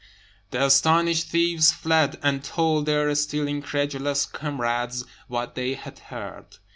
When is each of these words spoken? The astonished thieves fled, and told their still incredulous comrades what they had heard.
The 0.49 0.65
astonished 0.65 1.27
thieves 1.29 1.71
fled, 1.71 2.17
and 2.23 2.43
told 2.43 2.87
their 2.87 3.13
still 3.13 3.47
incredulous 3.47 4.25
comrades 4.25 5.05
what 5.27 5.53
they 5.53 5.75
had 5.75 5.99
heard. 5.99 6.57